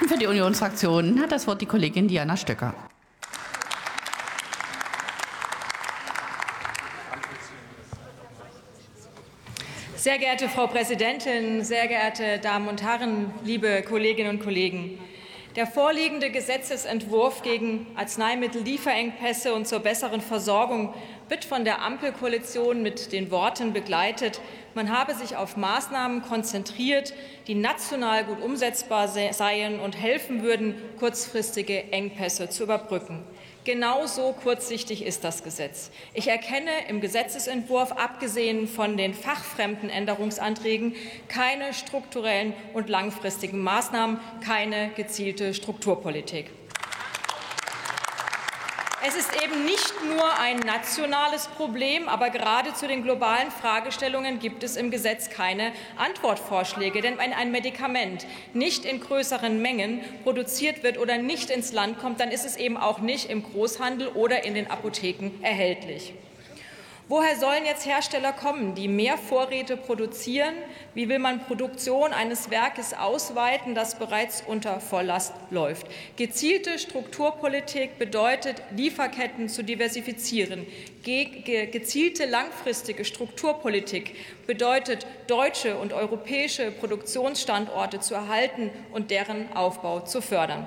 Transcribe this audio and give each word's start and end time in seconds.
Für 0.00 0.18
die 0.18 0.26
Unionsfraktion 0.26 1.20
hat 1.20 1.32
das 1.32 1.46
Wort 1.46 1.60
die 1.60 1.66
Kollegin 1.66 2.08
Diana 2.08 2.36
Stöcker. 2.36 2.74
Sehr 9.96 10.18
geehrte 10.18 10.48
Frau 10.48 10.66
Präsidentin, 10.66 11.64
sehr 11.64 11.86
geehrte 11.86 12.38
Damen 12.38 12.68
und 12.68 12.82
Herren, 12.82 13.32
liebe 13.44 13.82
Kolleginnen 13.82 14.38
und 14.38 14.44
Kollegen! 14.44 14.98
Der 15.56 15.68
vorliegende 15.68 16.30
Gesetzesentwurf 16.30 17.42
gegen 17.42 17.86
Arzneimittellieferengpässe 17.94 19.54
und 19.54 19.68
zur 19.68 19.78
besseren 19.78 20.20
Versorgung 20.20 20.92
wird 21.28 21.44
von 21.44 21.64
der 21.64 21.80
Ampelkoalition 21.80 22.82
mit 22.82 23.12
den 23.12 23.30
Worten 23.30 23.72
begleitet, 23.72 24.40
man 24.74 24.90
habe 24.90 25.14
sich 25.14 25.36
auf 25.36 25.56
Maßnahmen 25.56 26.22
konzentriert, 26.22 27.14
die 27.46 27.54
national 27.54 28.24
gut 28.24 28.42
umsetzbar 28.42 29.06
seien 29.06 29.78
und 29.78 29.96
helfen 29.96 30.42
würden, 30.42 30.74
kurzfristige 30.98 31.92
Engpässe 31.92 32.48
zu 32.48 32.64
überbrücken. 32.64 33.22
Genauso 33.64 34.34
kurzsichtig 34.34 35.06
ist 35.06 35.24
das 35.24 35.42
Gesetz. 35.42 35.90
Ich 36.12 36.28
erkenne 36.28 36.70
im 36.90 37.00
Gesetzesentwurf, 37.00 37.92
abgesehen 37.92 38.68
von 38.68 38.98
den 38.98 39.14
fachfremden 39.14 39.88
Änderungsanträgen, 39.88 40.94
keine 41.28 41.72
strukturellen 41.72 42.52
und 42.74 42.90
langfristigen 42.90 43.60
Maßnahmen, 43.60 44.20
keine 44.44 44.90
gezielte 44.96 45.54
Strukturpolitik. 45.54 46.50
Es 49.06 49.16
ist 49.16 49.32
eben 49.42 49.66
nicht 49.66 49.92
nur 50.08 50.38
ein 50.38 50.60
nationales 50.60 51.48
Problem, 51.48 52.08
aber 52.08 52.30
gerade 52.30 52.72
zu 52.72 52.88
den 52.88 53.02
globalen 53.02 53.50
Fragestellungen 53.50 54.38
gibt 54.38 54.62
es 54.62 54.76
im 54.76 54.90
Gesetz 54.90 55.28
keine 55.28 55.72
Antwortvorschläge. 55.98 57.02
Denn 57.02 57.18
wenn 57.18 57.34
ein 57.34 57.50
Medikament 57.50 58.24
nicht 58.54 58.86
in 58.86 59.00
größeren 59.00 59.60
Mengen 59.60 60.00
produziert 60.22 60.82
wird 60.82 60.96
oder 60.96 61.18
nicht 61.18 61.50
ins 61.50 61.72
Land 61.72 61.98
kommt, 61.98 62.18
dann 62.18 62.30
ist 62.30 62.46
es 62.46 62.56
eben 62.56 62.78
auch 62.78 63.00
nicht 63.00 63.28
im 63.28 63.42
Großhandel 63.42 64.08
oder 64.08 64.44
in 64.44 64.54
den 64.54 64.70
Apotheken 64.70 65.32
erhältlich. 65.42 66.14
Woher 67.06 67.36
sollen 67.36 67.66
jetzt 67.66 67.84
Hersteller 67.84 68.32
kommen, 68.32 68.74
die 68.74 68.88
mehr 68.88 69.18
Vorräte 69.18 69.76
produzieren? 69.76 70.54
Wie 70.94 71.06
will 71.10 71.18
man 71.18 71.44
Produktion 71.44 72.14
eines 72.14 72.48
Werkes 72.48 72.94
ausweiten, 72.94 73.74
das 73.74 73.98
bereits 73.98 74.42
unter 74.46 74.80
Volllast 74.80 75.34
läuft? 75.50 75.86
Gezielte 76.16 76.78
Strukturpolitik 76.78 77.98
bedeutet, 77.98 78.62
Lieferketten 78.74 79.50
zu 79.50 79.62
diversifizieren. 79.62 80.66
Ge 81.02 81.66
gezielte 81.66 82.24
langfristige 82.24 83.04
Strukturpolitik 83.04 84.16
bedeutet, 84.46 85.06
deutsche 85.26 85.76
und 85.76 85.92
europäische 85.92 86.70
Produktionsstandorte 86.70 88.00
zu 88.00 88.14
erhalten 88.14 88.70
und 88.92 89.10
deren 89.10 89.52
Aufbau 89.54 90.00
zu 90.00 90.22
fördern. 90.22 90.66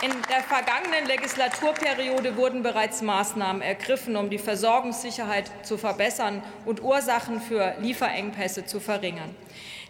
In 0.00 0.12
der 0.30 0.44
vergangenen 0.44 1.06
Legislaturperiode 1.08 2.36
wurden 2.36 2.62
bereits 2.62 3.02
Maßnahmen 3.02 3.62
ergriffen, 3.62 4.14
um 4.16 4.30
die 4.30 4.38
Versorgungssicherheit 4.38 5.50
zu 5.64 5.76
verbessern 5.76 6.40
und 6.64 6.80
Ursachen 6.80 7.40
für 7.40 7.74
Lieferengpässe 7.80 8.64
zu 8.64 8.78
verringern. 8.78 9.34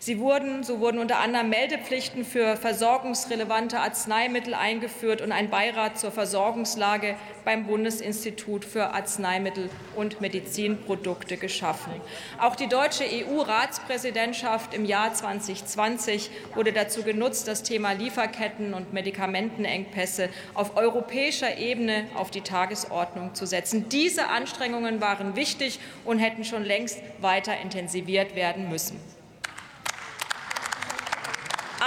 Sie 0.00 0.20
wurden, 0.20 0.62
so 0.62 0.78
wurden 0.78 1.00
unter 1.00 1.18
anderem 1.18 1.48
Meldepflichten 1.48 2.24
für 2.24 2.56
versorgungsrelevante 2.56 3.80
Arzneimittel 3.80 4.54
eingeführt 4.54 5.20
und 5.20 5.32
ein 5.32 5.50
Beirat 5.50 5.98
zur 5.98 6.12
Versorgungslage 6.12 7.16
beim 7.44 7.66
Bundesinstitut 7.66 8.64
für 8.64 8.94
Arzneimittel 8.94 9.70
und 9.96 10.20
Medizinprodukte 10.20 11.36
geschaffen. 11.36 11.92
Auch 12.38 12.54
die 12.54 12.68
deutsche 12.68 13.04
EU-Ratspräsidentschaft 13.04 14.72
im 14.72 14.84
Jahr 14.84 15.14
2020 15.14 16.30
wurde 16.54 16.72
dazu 16.72 17.02
genutzt, 17.02 17.48
das 17.48 17.64
Thema 17.64 17.90
Lieferketten 17.92 18.74
und 18.74 18.92
Medikamentenengpässe 18.92 20.28
auf 20.54 20.76
europäischer 20.76 21.58
Ebene 21.58 22.06
auf 22.14 22.30
die 22.30 22.42
Tagesordnung 22.42 23.34
zu 23.34 23.46
setzen. 23.46 23.88
Diese 23.88 24.28
Anstrengungen 24.28 25.00
waren 25.00 25.34
wichtig 25.34 25.80
und 26.04 26.20
hätten 26.20 26.44
schon 26.44 26.64
längst 26.64 27.00
weiter 27.20 27.58
intensiviert 27.60 28.36
werden 28.36 28.68
müssen. 28.68 29.17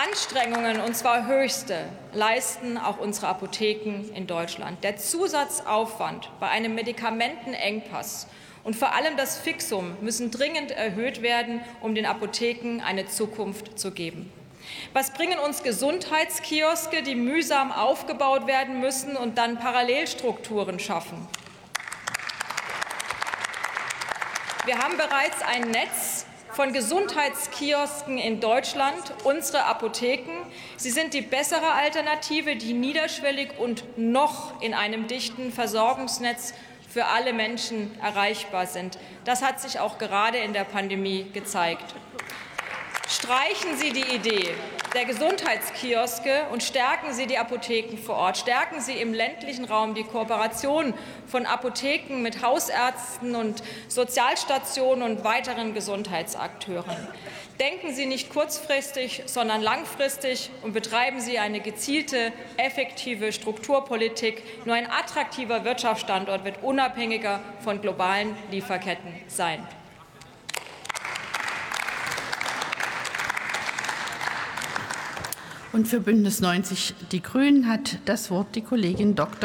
Anstrengungen, 0.03 0.81
und 0.81 0.95
zwar 0.95 1.28
höchste, 1.28 1.78
leisten 2.13 2.79
auch 2.79 2.97
unsere 2.97 3.28
Apotheken 3.28 4.09
in 4.16 4.25
Deutschland. 4.25 4.84
Der 4.84 4.97
Zusatzaufwand 4.97 6.31
bei 6.39 6.50
einem 6.50 6.73
Medikamentenengpass 6.73 8.25
und 8.63 8.75
vor 8.75 8.95
allem 8.95 9.16
das 9.16 9.38
Fixum 9.38 9.95
müssen 10.01 10.31
dringend 10.31 10.72
erhöht 10.72 11.22
werden, 11.22 11.62
um 11.81 11.94
den 11.94 12.07
Apotheken 12.07 12.81
eine 12.84 13.06
Zukunft 13.06 13.78
zu 13.78 13.91
geben. 13.91 14.34
Was 14.94 15.13
bringen 15.13 15.38
uns 15.38 15.62
Gesundheitskioske, 15.62 17.03
die 17.03 17.16
mühsam 17.16 17.72
aufgebaut 17.72 18.47
werden 18.47 18.79
müssen 18.79 19.16
und 19.16 19.38
dann 19.38 19.59
Parallelstrukturen 19.59 20.79
schaffen? 20.79 21.28
Wir 24.66 24.79
haben 24.79 24.97
bereits 24.97 25.44
ein 25.44 25.69
Netz 25.69 26.25
von 26.53 26.73
Gesundheitskiosken 26.73 28.17
in 28.17 28.39
Deutschland, 28.39 29.13
unsere 29.23 29.66
Apotheken. 29.66 30.31
Sie 30.78 30.89
sind 30.89 31.13
die 31.13 31.22
bessere 31.22 31.72
Alternative, 31.72 32.56
die 32.56 32.73
niederschwellig 32.73 33.57
und 33.57 33.84
noch 33.97 34.62
in 34.62 34.73
einem 34.73 35.07
dichten 35.07 35.51
Versorgungsnetz 35.51 36.53
für 36.89 37.06
alle 37.06 37.31
Menschen 37.31 37.97
erreichbar 38.01 38.67
sind. 38.67 38.97
Das 39.23 39.41
hat 39.41 39.62
sich 39.62 39.79
auch 39.79 39.97
gerade 39.97 40.39
in 40.39 40.51
der 40.51 40.66
Pandemie 40.66 41.25
gezeigt. 41.31 41.95
Streichen 43.11 43.75
Sie 43.75 43.91
die 43.91 44.16
Idee 44.16 44.55
der 44.94 45.03
Gesundheitskioske 45.03 46.44
und 46.49 46.63
stärken 46.63 47.11
Sie 47.11 47.27
die 47.27 47.38
Apotheken 47.38 47.97
vor 47.97 48.16
Ort. 48.16 48.38
Stärken 48.38 48.79
Sie 48.79 48.94
im 48.94 49.13
ländlichen 49.13 49.66
Raum 49.66 49.95
die 49.95 50.05
Kooperation 50.05 50.94
von 51.27 51.45
Apotheken 51.45 52.21
mit 52.21 52.41
Hausärzten 52.41 53.35
und 53.35 53.63
Sozialstationen 53.89 55.03
und 55.03 55.25
weiteren 55.25 55.73
Gesundheitsakteuren. 55.73 56.95
Denken 57.59 57.94
Sie 57.94 58.05
nicht 58.05 58.29
kurzfristig, 58.29 59.23
sondern 59.25 59.61
langfristig 59.61 60.50
und 60.61 60.71
betreiben 60.71 61.19
Sie 61.19 61.38
eine 61.38 61.59
gezielte, 61.59 62.31
effektive 62.55 63.33
Strukturpolitik. 63.33 64.41
Nur 64.63 64.75
ein 64.75 64.89
attraktiver 64.89 65.66
Wirtschaftsstandort 65.66 66.45
wird 66.45 66.63
unabhängiger 66.63 67.41
von 67.59 67.81
globalen 67.81 68.38
Lieferketten 68.51 69.13
sein. 69.27 69.67
Und 75.73 75.87
für 75.87 76.01
Bündnis 76.01 76.41
90 76.41 76.93
Die 77.13 77.21
Grünen 77.21 77.67
hat 77.67 77.99
das 78.03 78.29
Wort 78.29 78.55
die 78.55 78.61
Kollegin 78.61 79.15
Dr. 79.15 79.39